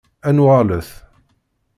Ad 0.27 0.33
nuɣalet! 0.35 0.89